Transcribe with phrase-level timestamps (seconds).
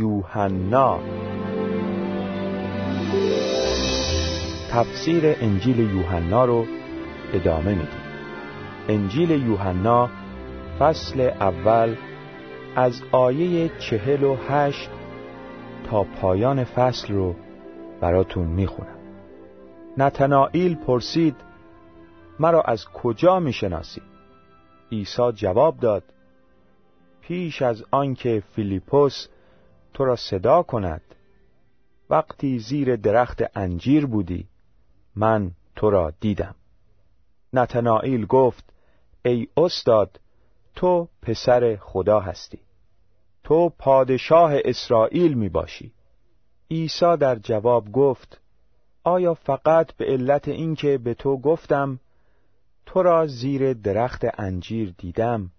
[0.00, 0.98] یوحنا.
[4.70, 6.66] تفسیر انجیل یوحنا رو
[7.32, 8.00] ادامه میدیم.
[8.88, 10.10] انجیل یوحنا
[10.78, 11.96] فصل اول
[12.76, 14.90] از آیه چهل و هشت
[15.90, 17.34] تا پایان فصل رو
[18.00, 18.98] براتون می‌خونم.
[19.98, 21.36] نتنائیل پرسید
[22.38, 24.02] مرا از کجا می‌شناسی؟
[24.92, 26.04] عیسی جواب داد
[27.20, 29.28] پیش از آنکه فیلیپوس
[29.94, 31.02] تو را صدا کند.
[32.10, 34.46] وقتی زیر درخت انجیر بودی
[35.16, 36.54] من تو را دیدم.
[37.52, 38.64] نتنائیل گفت
[39.24, 40.20] ای استاد
[40.74, 42.58] تو پسر خدا هستی.
[43.44, 45.92] تو پادشاه اسرائیل می باشی.
[46.70, 48.40] عیسی در جواب گفت
[49.04, 52.00] آیا فقط به علت اینکه به تو گفتم
[52.86, 55.50] تو را زیر درخت انجیر دیدم؟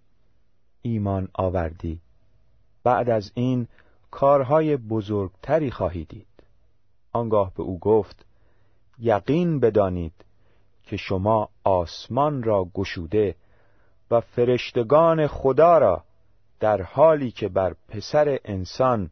[0.81, 2.01] ایمان آوردی.
[2.83, 3.67] بعد از این
[4.11, 6.27] کارهای بزرگتری خواهی دید.
[7.13, 8.25] آنگاه به او گفت
[8.99, 10.25] یقین بدانید
[10.83, 13.35] که شما آسمان را گشوده
[14.11, 16.03] و فرشتگان خدا را
[16.59, 19.11] در حالی که بر پسر انسان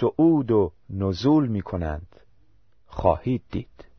[0.00, 2.20] صعود و نزول می کنند
[2.86, 3.91] خواهید دید.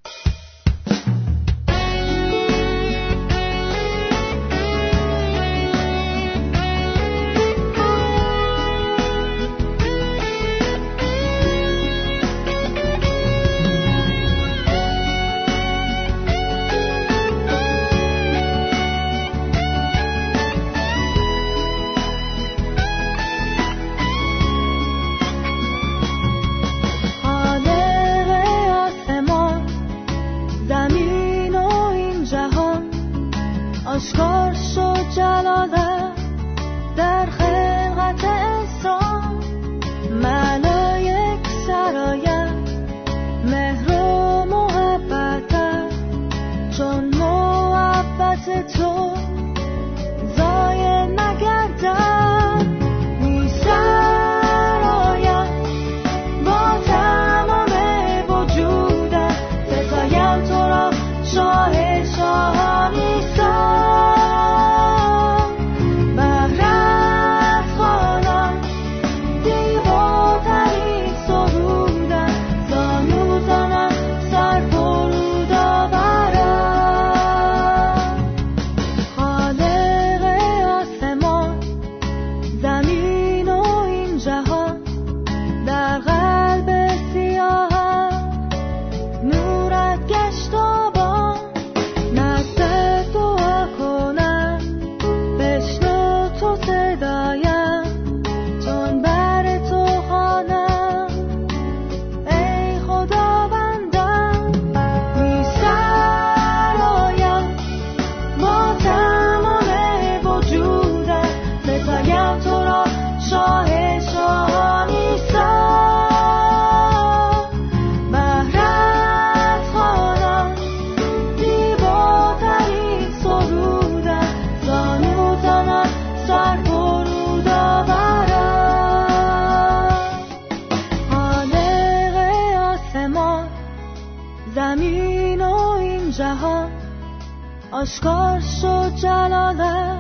[137.84, 140.00] آشکار شد جلاله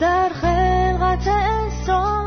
[0.00, 2.19] در خلقت انسان.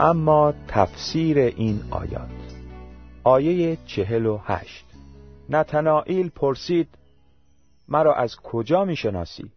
[0.00, 2.30] اما تفسیر این آیات.
[3.24, 4.84] آیه چهل و هشت.
[5.48, 6.88] نتنائیل پرسید
[7.88, 9.50] مرا از کجا می‌شناسی؟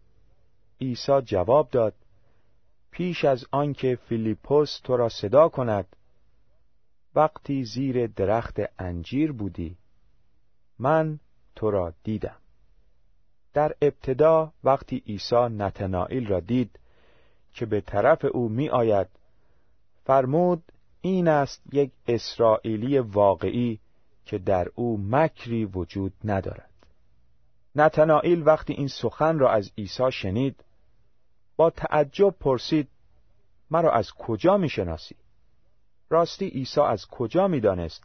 [0.81, 1.93] عیسی جواب داد
[2.91, 5.95] پیش از آنکه فیلیپوس تو را صدا کند
[7.15, 9.77] وقتی زیر درخت انجیر بودی
[10.79, 11.19] من
[11.55, 12.37] تو را دیدم.
[13.53, 16.79] در ابتدا وقتی عیسی نتنائیل را دید
[17.53, 19.16] که به طرف او می آید
[20.07, 20.63] فرمود
[21.01, 23.79] این است یک اسرائیلی واقعی
[24.25, 26.69] که در او مکری وجود ندارد
[27.75, 30.63] نتنائیل وقتی این سخن را از عیسی شنید
[31.55, 32.87] با تعجب پرسید
[33.71, 35.15] مرا از کجا می شناسی؟
[36.09, 38.03] راستی عیسی از کجا می دانست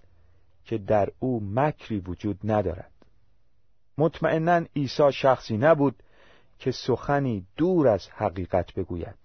[0.65, 2.93] که در او مکری وجود ندارد
[3.99, 6.03] مطمئنا عیسی شخصی نبود
[6.59, 9.19] که سخنی دور از حقیقت بگوید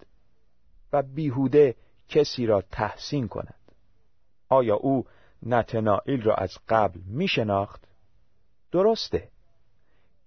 [0.94, 1.76] و بیهوده
[2.10, 3.56] کسی را تحسین کند
[4.50, 5.06] آیا او
[5.44, 7.88] نتنائیل را از قبل می شناخت؟
[8.72, 9.30] درسته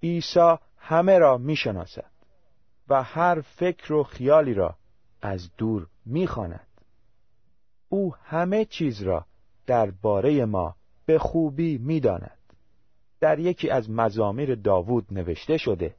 [0.03, 2.11] عیسی همه را می شناسد
[2.89, 4.77] و هر فکر و خیالی را
[5.23, 6.67] از دور می خاند.
[7.89, 9.27] او همه چیز را
[9.67, 12.39] درباره ما به خوبی می داند.
[13.21, 15.95] در یکی از مزامیر داوود نوشته شده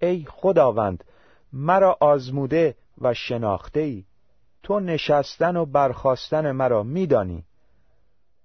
[0.00, 1.04] ای خداوند
[1.52, 4.04] مرا آزموده و شناخته ای
[4.64, 7.44] تو نشستن و برخواستن مرا میدانی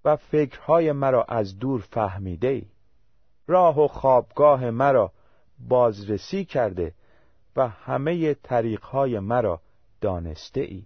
[0.06, 2.66] و فکرهای مرا از دور فهمیده ای.
[3.48, 5.12] راه و خوابگاه مرا
[5.60, 6.94] بازرسی کرده
[7.56, 9.62] و همه طریقهای مرا
[10.01, 10.86] دانسته ای.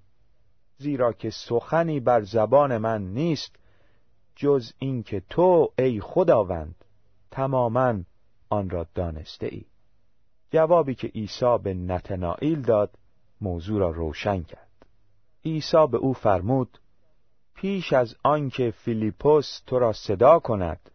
[0.78, 3.56] زیرا که سخنی بر زبان من نیست
[4.36, 6.86] جز اینکه تو ای خداوند
[7.32, 8.00] تماما
[8.50, 9.66] آن را دانسته ای.
[10.52, 12.98] جوابی که عیسی به نتنائیل داد
[13.42, 14.63] موضوع را روشن کرد.
[15.46, 16.80] عیسی به او فرمود
[17.56, 20.90] پیش از آنکه فیلیپوس تو را صدا کند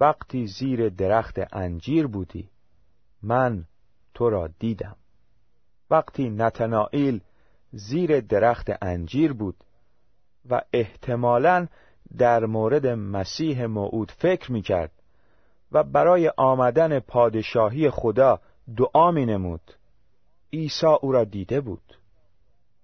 [0.00, 2.48] وقتی زیر درخت انجیر بودی
[3.22, 3.64] من
[4.14, 4.96] تو را دیدم.
[5.90, 7.20] وقتی نتنائیل
[7.72, 9.56] زیر درخت انجیر بود
[10.50, 11.68] و احتمالاً
[12.18, 14.92] در مورد مسیح موعود فکر می کرد
[15.72, 18.40] و برای آمدن پادشاهی خدا
[18.76, 19.72] دعا می نمود
[20.52, 21.98] عیسی او را دیده بود.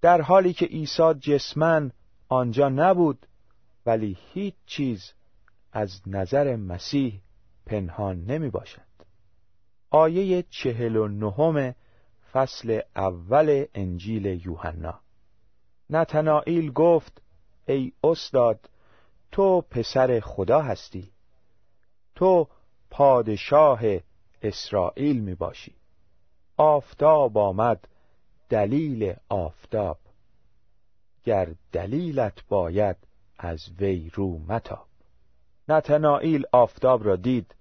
[0.02, 1.92] در حالی که عیسی جسمن
[2.28, 3.26] آنجا نبود
[3.86, 5.12] ولی هیچ چیز
[5.72, 7.20] از نظر مسیح
[7.66, 8.90] پنهان نمی باشد
[9.90, 11.74] آیه چهل و نهم
[12.32, 15.00] فصل اول انجیل یوحنا.
[15.90, 17.22] نتنائیل گفت
[17.66, 18.70] ای استاد
[19.32, 21.12] تو پسر خدا هستی.
[22.14, 22.48] تو
[22.90, 23.80] پادشاه
[24.42, 25.74] اسرائیل می باشی
[26.56, 27.88] آفتاب آمد
[28.50, 29.98] دلیل آفتاب.
[31.24, 32.96] گر دلیلت باید
[33.38, 34.86] از وی رو متاب.
[35.68, 37.54] نتنائیل آفتاب را دید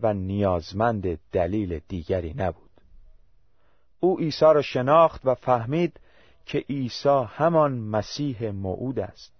[0.00, 2.70] و نیازمند دلیل دیگری نبود.
[4.00, 6.00] او عیسی را شناخت و فهمید
[6.46, 9.32] که عیسی همان مسیح موعود است.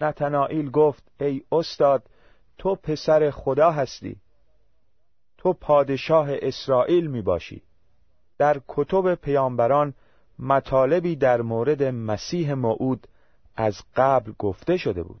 [0.00, 2.10] نتنائیل گفت ای استاد
[2.58, 4.16] تو پسر خدا هستی.
[5.38, 7.62] تو پادشاه اسرائیل می باشی
[8.38, 9.94] در کتب پیامبران
[10.42, 13.06] مطالبی در مورد مسیح موعود
[13.56, 15.20] از قبل گفته شده بود.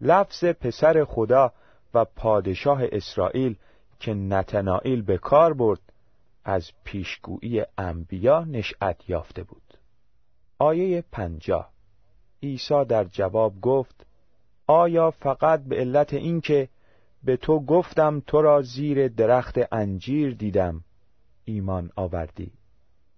[0.00, 1.52] لفظ پسر خدا
[1.94, 3.56] و پادشاه اسرائیل
[4.00, 5.80] که نتنائیل به کار برد
[6.44, 9.78] از پیشگویی انبیا نشأت یافته بود.
[10.58, 11.70] آیه پنجاه.
[12.42, 14.06] عیسی در جواب گفت
[14.66, 16.68] آیا فقط به علت اینکه
[17.24, 20.84] به تو گفتم تو را زیر درخت انجیر دیدم
[21.44, 22.52] ایمان آوردی؟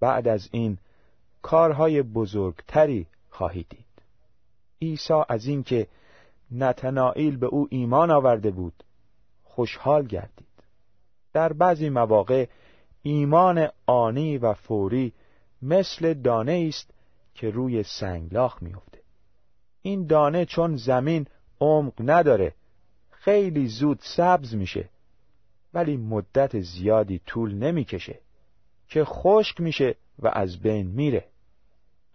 [0.01, 0.79] بعد از این
[1.43, 3.87] کارهای بزرگتری خواهی دید.
[4.83, 5.87] عیسی از اینکه
[6.51, 8.85] نتنائیل به او ایمان آورده بود
[9.43, 10.47] خوشحال گردید.
[11.33, 12.47] در بعضی مواقع
[13.03, 15.13] ایمان آنی و فوری
[15.63, 16.91] مثل دانه است
[17.35, 18.99] که روی سنگلاخ میفته
[19.83, 21.27] این دانه چون زمین
[21.61, 22.55] عمق نداره
[23.11, 24.89] خیلی زود سبز میشه
[25.75, 28.19] ولی مدت زیادی طول نمی‌کشه
[28.89, 31.30] که خشک میشه و از بین میره.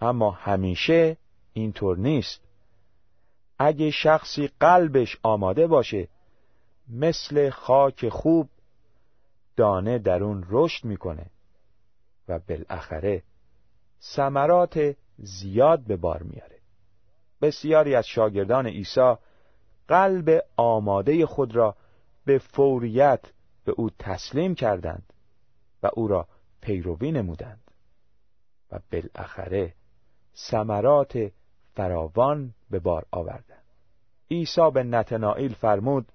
[0.02, 1.18] اما همیشه
[1.54, 2.42] اینطور نیست.
[3.60, 6.08] اگه شخصی قلبش آماده باشه
[6.90, 8.50] مثل خاک خوب
[9.56, 11.26] دانه در اون رشد می‌کنه
[12.28, 13.24] و بالاخره
[14.02, 16.60] ثمرات زیاد به بار میاره
[17.42, 19.16] بسیاری از شاگردان عیسی
[19.88, 21.76] قلب آماده خود را
[22.26, 23.22] به فوریت
[23.66, 25.14] به او تسلیم کردند
[25.84, 26.28] و او را
[26.62, 27.72] پیروی نمودند
[28.72, 29.74] و بالاخره
[30.36, 31.32] ثمرات
[31.76, 33.64] فراوان به بار آوردند
[34.32, 36.12] عیسی به نتنائیل فرمود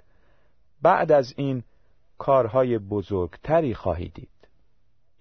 [0.83, 1.62] بعد از این
[2.19, 4.29] کارهای بزرگتری خواهی دید.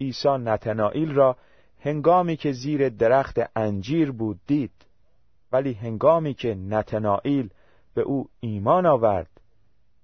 [0.01, 1.37] عیسی نتنائیل را
[1.79, 4.71] هنگامی که زیر درخت انجیر بود دید
[5.51, 7.49] ولی هنگامی که نتنائیل
[7.93, 9.41] به او ایمان آورد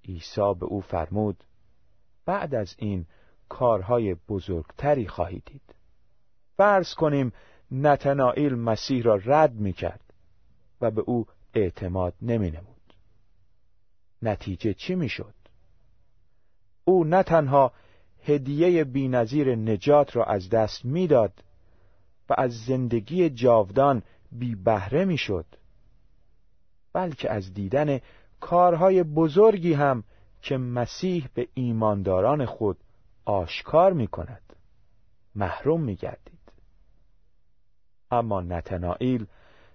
[0.08, 1.44] عیسی به او فرمود
[2.26, 3.06] بعد از این
[3.50, 5.76] کارهای بزرگتری خواهی دید.
[6.58, 7.34] فرض کنیم
[7.82, 10.14] نتنائیل مسیح را رد می کرد
[10.82, 12.94] و به او اعتماد نمی نمود.
[14.22, 15.34] نتیجه چی می شد؟
[16.86, 17.72] او نه تنها
[18.24, 21.44] هدیه بینظیر نجات را از دست می‌داد
[22.30, 25.46] و از زندگی جاودان بی بهره می‌شد
[26.94, 28.00] بلکه از دیدن
[28.40, 30.04] کارهای بزرگی هم
[30.42, 32.78] که مسیح به ایمانداران خود
[33.26, 34.42] آشکار می کند
[35.36, 36.35] محروم می گردید
[38.16, 39.26] اما نتنائیل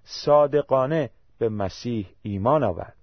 [0.05, 2.97] صادقانه به مسیح ایمان آورد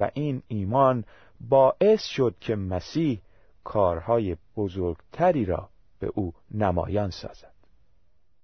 [0.00, 1.04] و این ایمان
[1.40, 3.20] باعث شد که مسیح
[3.64, 7.54] کارهای بزرگتری را به او نمایان سازد.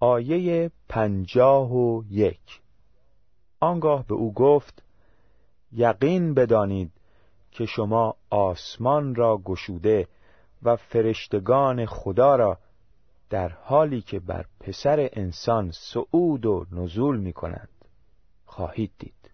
[0.01, 2.61] آیه پنجاه و یک.
[3.61, 4.83] آنگاه به او گفت
[5.73, 6.91] یقین بدانید
[7.51, 10.09] که شما آسمان را گشوده
[10.63, 12.59] و فرشتگان خدا را
[13.31, 17.69] در حالی که بر پسر انسان صعود و نزول می کنند
[18.47, 19.31] خواهید دید.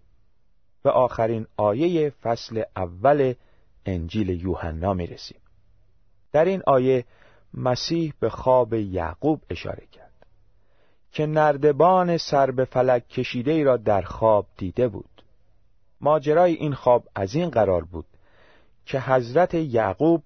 [0.85, 3.35] و آخرین آیه فصل اول
[3.87, 5.41] انجیل یوحنا می رسیم
[6.33, 7.05] در این آیه
[7.55, 10.27] مسیح به خواب یعقوب اشاره کرد
[11.13, 15.23] که نردبان سر به فلک کشیده ای را در خواب دیده بود.
[16.01, 18.07] ماجرای این خواب از این قرار بود
[18.87, 20.23] که حضرت یعقوب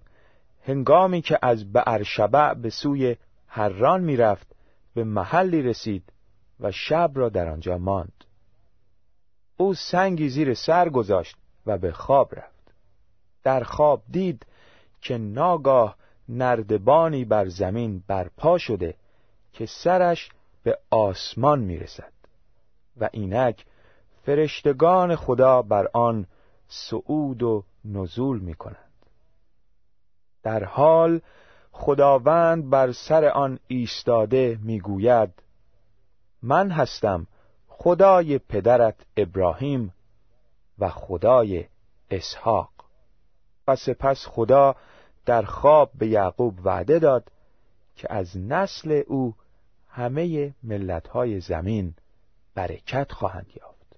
[0.66, 3.16] هنگامی که از بعرشبع به سوی
[3.54, 4.46] هران می‌رفت
[4.94, 6.12] به محلی رسید
[6.61, 8.25] و شب را در آنجا ماند
[9.56, 12.75] او سنگی زیر سر گذاشت و به خواب رفت
[13.42, 14.46] در خواب دید
[15.00, 15.96] که ناگاه
[16.28, 18.94] نردبانی بر زمین برپا شده
[19.52, 20.28] که سرش
[20.62, 22.12] به آسمان می‌رسد
[22.96, 23.64] و اینک
[24.23, 26.26] فرشتگان خدا بر آن
[26.68, 29.06] صعود و نزول می کنند.
[30.42, 31.20] در حال
[31.76, 35.31] خداوند بر سر آن ایستاده می‌گوید
[36.43, 37.26] من هستم
[37.69, 39.95] خدای پدرت ابراهیم
[40.78, 41.64] و خدای
[42.11, 42.71] اسحاق.
[43.69, 44.76] و سپس خدا
[45.26, 47.31] در خواب به یعقوب وعده داد
[47.97, 49.35] که از نسل او
[49.88, 51.95] همه ملتهای زمین
[52.54, 53.97] برکت خواهند یافت.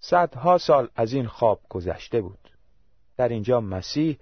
[0.00, 2.50] صدها سال از این خواب گذشته بود.
[3.16, 4.18] در اینجا مسیح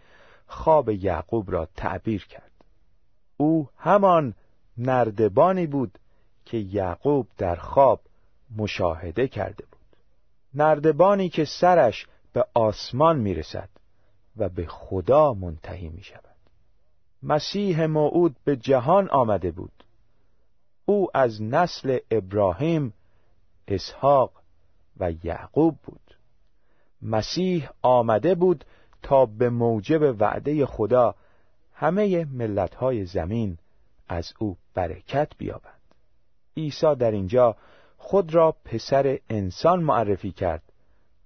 [0.47, 2.53] خواب یعقوب را تعبیر کرد.
[3.37, 4.35] او همان
[4.79, 5.99] نردبانی بود
[6.45, 8.00] که یعقوب در خواب
[8.57, 9.97] مشاهده کرده بود.
[10.55, 13.69] نردبانی که سرش به آسمان می‌رسد
[14.37, 16.35] و به خدا منتهی می شود
[17.23, 19.85] مسیح موعود به جهان آمده بود.
[20.85, 22.93] او از نسل ابراهیم
[23.69, 24.31] اسحاق
[24.97, 26.17] و یعقوب بود.
[27.03, 28.64] مسیح آمده بود
[29.03, 31.14] تا به موجب وعده خدا
[31.75, 33.59] همه ملتهای زمین
[34.09, 35.81] از او برکت بیابند.
[36.57, 37.57] عیسی در اینجا
[37.97, 40.62] خود را پسر انسان معرفی کرد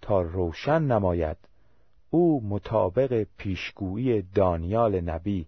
[0.01, 1.37] تا روشن نماید.
[2.11, 5.47] او مطابق پیشگویی دانیال نبی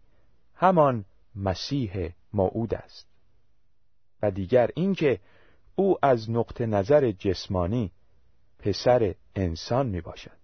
[0.55, 1.05] همان
[1.35, 3.07] مسیح موعود است.
[4.23, 5.21] و دیگر اینکه
[5.75, 7.93] او از نقطه نظر جسمانی
[8.59, 10.41] پسر انسان می باشد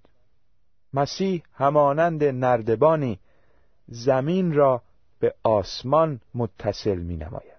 [0.93, 3.19] مسیح همانند نردبانی
[3.89, 4.83] زمین را
[5.21, 7.57] به آسمان متصل می نماید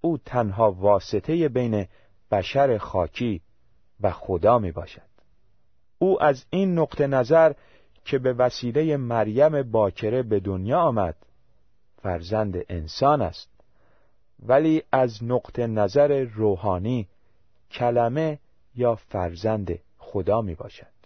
[0.00, 1.86] او تنها واسطه بین
[2.30, 3.40] بشر خاکی
[4.00, 5.08] و خدا می باشد
[5.98, 7.52] او از این نقطه نظر
[8.04, 11.16] که به وسیله مریم باکره به دنیا آمد
[12.02, 13.50] فرزند انسان است.
[14.46, 17.08] ولی از نقطه نظر روحانی
[17.70, 18.38] کلمه
[18.74, 20.97] یا فرزند خدا می باشد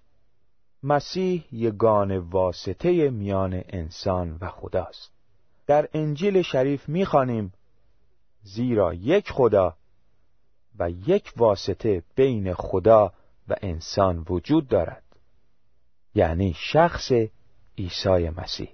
[0.83, 5.13] مسیح یگان واسطه میان انسان و خداست.
[5.67, 7.53] در انجیل شریف می‌خوانیم
[8.43, 9.77] زیرا یک خدا
[10.79, 13.13] و یک واسطه بین خدا
[13.49, 15.03] و انسان وجود دارد.
[16.15, 17.13] یعنی شخص
[17.79, 18.69] عیسی مسیح.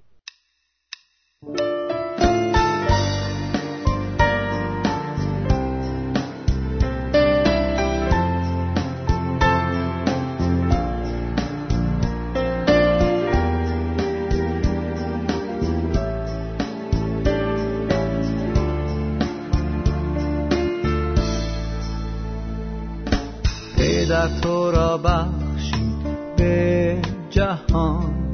[24.08, 26.98] در تو را بخشید به
[27.30, 28.32] جهان.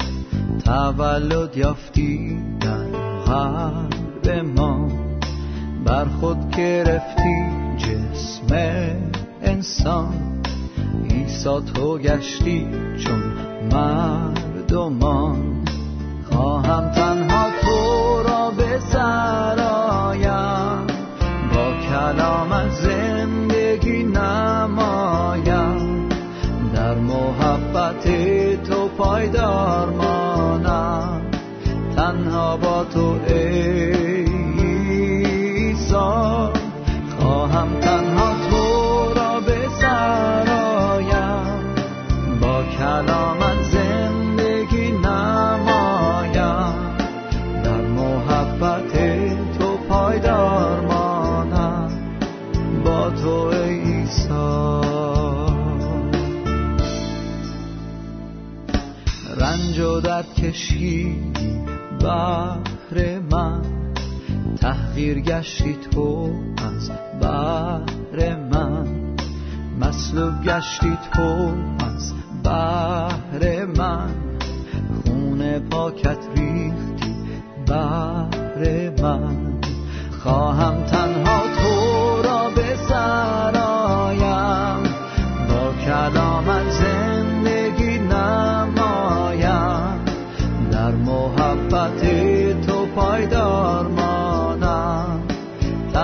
[0.64, 2.84] تولد یافتی در
[3.26, 4.88] قلب ما.
[5.84, 8.56] بر خود گرفتی جسم
[9.42, 10.42] انسان.
[11.10, 12.66] ایسا تو گشتی
[12.98, 13.22] چون
[13.72, 15.64] مردمان.
[16.30, 16.73] خواهد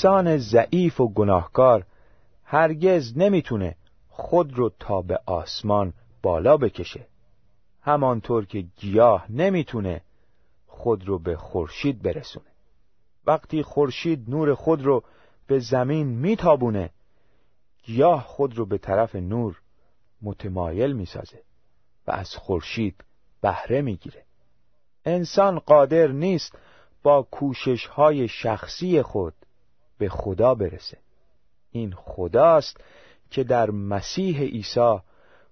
[0.00, 1.86] انسان ضعیف و گناهکار
[2.44, 3.76] هرگز نمی‌تونه
[4.08, 7.06] خود رو تا به آسمان بالا بکشه.
[7.82, 10.00] همانطور که گیاه نمی‌تونه
[10.66, 12.46] خود رو به خورشید برسونه.
[13.26, 15.04] وقتی خورشید نور خود رو
[15.46, 16.90] به زمین میتابونه
[17.82, 19.60] گیاه خود رو به طرف نور
[20.22, 21.42] متمایل می‌سازه
[22.06, 23.04] و از خورشید
[23.40, 24.24] بهره می‌گیره.
[25.04, 26.58] انسان قادر نیست
[27.02, 29.34] با کوشش های شخصی خود
[30.00, 30.98] به خدا برسه.
[31.70, 32.80] این خداست
[33.30, 34.98] که در مسیح عیسی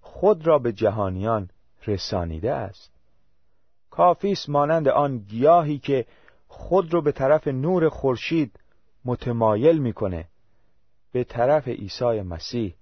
[0.00, 1.50] خود را به جهانیان
[1.86, 2.92] رسانیده است.
[3.90, 6.06] کافیس مانند آن گیاهی که
[6.48, 8.60] خود را به طرف نور خورشید
[9.04, 10.28] متمایل می‌کنه
[11.12, 12.74] به طرف عیسی مسیح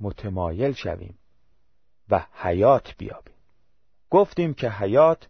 [0.00, 1.18] متمایل شویم
[2.10, 3.34] و حیات بیابیم.
[4.10, 5.28] گفتیم که حیات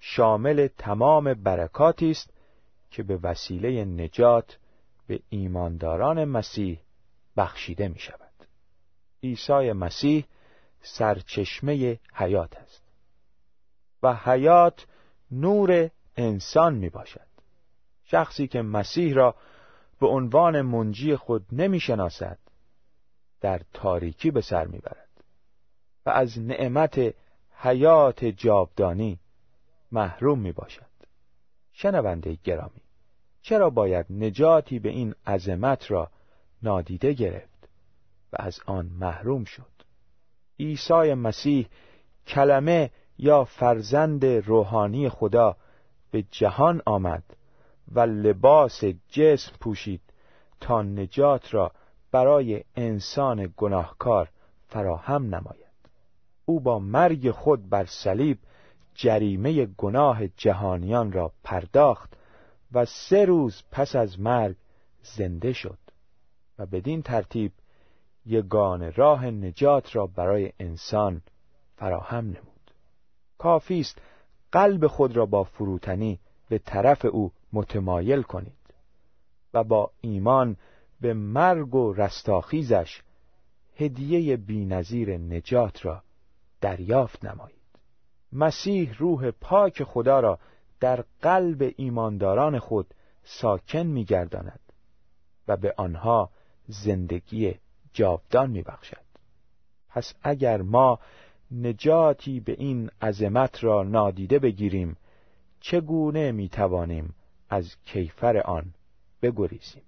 [0.00, 2.30] شامل تمام برکاتی است
[2.90, 4.58] که به وسیله نجات
[5.10, 6.80] به ایمانداران مسیح
[7.36, 8.32] بخشیده می شود
[9.22, 10.24] عیسی مسیح
[10.82, 12.82] سرچشمه حیات است
[14.02, 14.86] و حیات
[15.30, 17.26] نور انسان می باشد
[18.04, 19.34] شخصی که مسیح را
[20.00, 22.38] به عنوان منجی خود نمی شناسد
[23.40, 25.24] در تاریکی به سر می برد
[26.06, 27.14] و از نعمت
[27.50, 29.18] حیات جاودانی
[29.92, 30.90] محروم می باشد
[31.72, 32.82] شنونده گرامی
[33.42, 36.10] چرا باید نجاتی به این عظمت را
[36.62, 37.68] نادیده گرفت
[38.32, 39.70] و از آن محروم شد؟
[40.60, 41.68] عیسی مسیح
[42.26, 45.56] کلمه یا فرزند روحانی خدا
[46.10, 47.24] به جهان آمد
[47.92, 50.00] و لباس جسم پوشید
[50.60, 51.72] تا نجات را
[52.12, 54.28] برای انسان گناهکار
[54.68, 55.70] فراهم نماید.
[56.44, 58.38] او با مرگ خود بر صلیب
[58.94, 62.16] جریمه گناه جهانیان را پرداخت
[62.72, 64.56] و سه روز پس از مرگ
[65.02, 65.78] زنده شد
[66.58, 67.52] و بدین ترتیب
[68.26, 71.22] یگان راه نجات را برای انسان
[71.76, 72.70] فراهم نمود.
[73.38, 73.98] کافی است
[74.52, 78.52] قلب خود را با فروتنی به طرف او متمایل کنید
[79.54, 80.56] و با ایمان
[81.00, 83.02] به مرگ و رستاخیزش
[83.76, 86.02] هدیه بینظیر نجات را
[86.60, 87.60] دریافت نمایید.
[88.32, 90.38] مسیح روح پاک خدا را
[90.80, 94.60] در قلب ایمانداران خود ساکن میگرداند
[95.48, 96.30] و به آنها
[96.68, 97.54] زندگی
[97.92, 99.04] جاودان میبخشد.
[99.88, 100.98] پس اگر ما
[101.50, 104.96] نجاتی به این عظمت را نادیده بگیریم
[105.60, 107.14] چگونه می‌توانیم
[107.50, 108.74] از کیفر آن
[109.22, 109.82] بگریزیم؟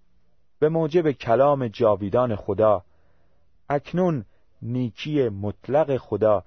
[0.58, 2.84] به موجب کلام جاویدان خدا
[3.68, 4.24] اکنون
[4.62, 6.44] نیکی مطلق خدا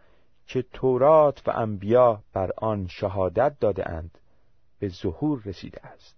[0.48, 4.18] که تورات و انبیا بر آن شهادت داده اند
[4.86, 6.16] به ظهور رسیده است.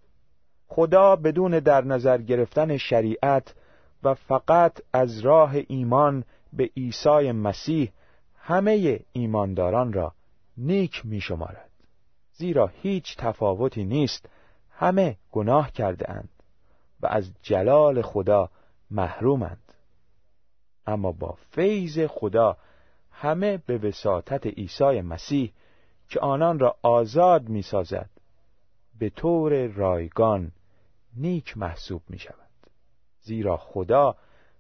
[0.68, 3.56] خدا بدون در نظر گرفتن شریعت
[4.04, 7.92] و فقط از راه ایمان به عیسی مسیح
[8.36, 10.14] همه ایمانداران را
[10.58, 11.70] نیک می شمارد
[12.34, 14.30] زیرا هیچ تفاوتی نیست
[14.72, 16.30] همه گناه کرده اند
[17.02, 18.50] و از جلال خدا
[18.92, 19.74] محرومند.
[20.88, 22.58] اما با فیض خدا
[23.12, 25.54] همه به وساطت عیسی مسیح
[26.10, 28.10] که آنان را آزاد می سازد
[29.00, 30.52] به طور رایگان
[31.16, 32.50] نیک محسوب می شود
[33.22, 34.16] زیرا خدا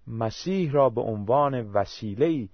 [0.08, 2.50] مسیح را به عنوان وسیله‌ای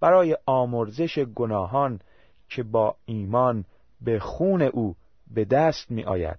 [0.00, 2.00] برای آمرزش گناهان
[2.48, 3.64] که با ایمان
[4.00, 4.96] به خون او
[5.30, 6.38] به دست می آید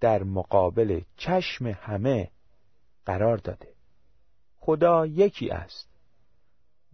[0.00, 2.30] در مقابل چشم همه
[3.06, 3.68] قرار داده.
[4.56, 5.88] خدا یکی است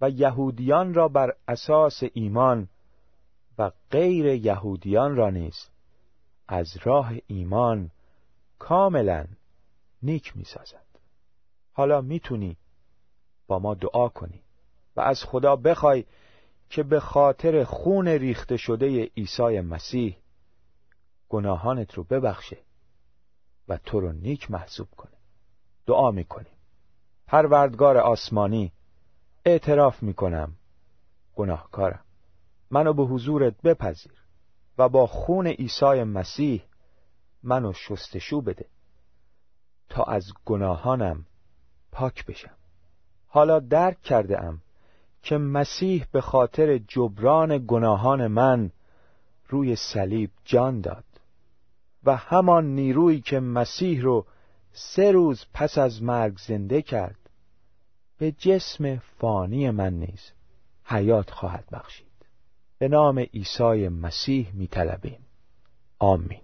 [0.01, 2.69] و یهودیان را بر اساس ایمان
[3.59, 5.72] و غیر یهودیان را نیز
[6.53, 7.91] از راه ایمان
[8.59, 9.27] کاملا
[10.03, 10.87] نیک می سازد.
[11.73, 12.57] حالا می‌تونی
[13.47, 14.43] با ما دعا کنی
[14.97, 16.05] و از خدا بخوای
[16.71, 20.17] که به خاطر خون ریخته شده عیسی مسیح
[21.29, 22.59] گناهانت رو ببخشه
[23.69, 25.17] و تو رو نیک محسوب کنه.
[25.87, 26.57] دعا می‌کنیم.
[27.27, 28.73] پروردگار آسمانی
[29.45, 30.57] اعتراف می‌کنم
[31.35, 32.05] گناهکارم.
[32.71, 34.22] منو به حضورت بپذیر.
[34.79, 36.63] و با خون عیسی مسیح
[37.43, 38.67] منو شستشو بده
[39.89, 41.27] تا از گناهانم
[41.93, 42.57] پاک بشم.
[43.27, 44.63] حالا درک کرده ام
[45.23, 48.71] که مسیح به خاطر جبران گناهان من
[49.49, 51.05] روی صلیب جان داد
[52.05, 54.27] و همان نیرویی که مسیح رو
[54.73, 57.31] سه روز پس از مرگ زنده کرد
[58.19, 60.33] به جسم فانی من نیز
[60.85, 62.12] حیات خواهد بخشید.
[62.83, 65.19] به نام عیسی مسیح می طلبیم.
[65.99, 66.41] آمین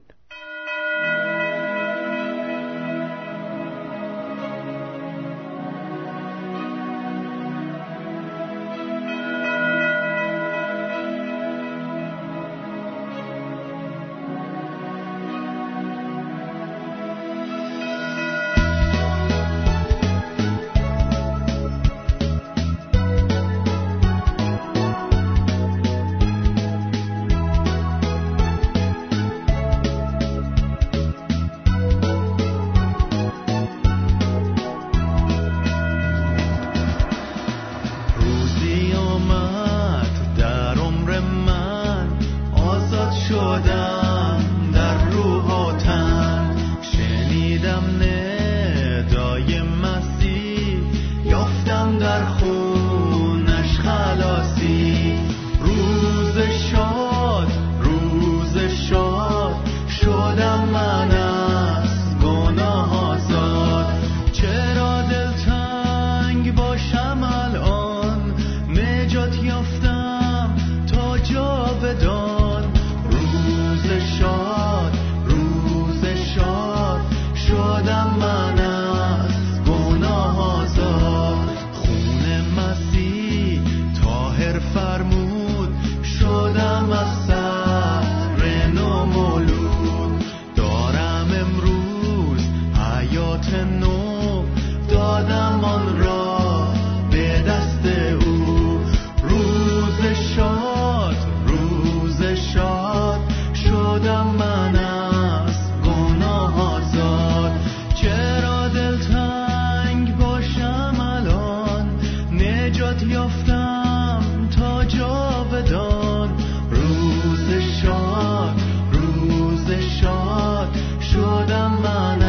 [121.19, 122.28] 说的吗呢？